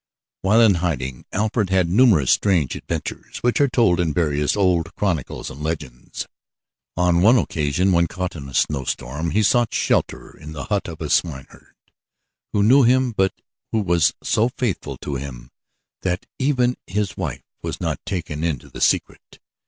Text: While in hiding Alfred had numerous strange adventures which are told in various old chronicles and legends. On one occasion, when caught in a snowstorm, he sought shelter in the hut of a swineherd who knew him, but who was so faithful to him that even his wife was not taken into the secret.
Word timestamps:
While 0.41 0.61
in 0.61 0.73
hiding 0.81 1.25
Alfred 1.31 1.69
had 1.69 1.87
numerous 1.87 2.31
strange 2.31 2.75
adventures 2.75 3.37
which 3.43 3.61
are 3.61 3.67
told 3.69 3.99
in 3.99 4.15
various 4.15 4.57
old 4.57 4.95
chronicles 4.95 5.51
and 5.51 5.61
legends. 5.61 6.25
On 6.97 7.21
one 7.21 7.37
occasion, 7.37 7.91
when 7.91 8.07
caught 8.07 8.35
in 8.35 8.49
a 8.49 8.55
snowstorm, 8.55 9.29
he 9.29 9.43
sought 9.43 9.75
shelter 9.75 10.35
in 10.35 10.53
the 10.53 10.63
hut 10.63 10.87
of 10.87 11.01
a 11.01 11.09
swineherd 11.11 11.75
who 12.51 12.63
knew 12.63 12.81
him, 12.81 13.11
but 13.11 13.35
who 13.71 13.79
was 13.81 14.15
so 14.23 14.49
faithful 14.49 14.97
to 15.01 15.17
him 15.17 15.51
that 16.01 16.25
even 16.39 16.77
his 16.87 17.15
wife 17.15 17.43
was 17.61 17.79
not 17.79 18.03
taken 18.03 18.43
into 18.43 18.69
the 18.71 18.81
secret. 18.81 19.37